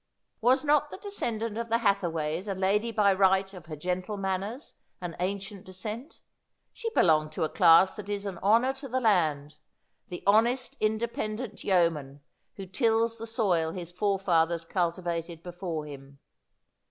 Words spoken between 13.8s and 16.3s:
forefathers cultivated before him.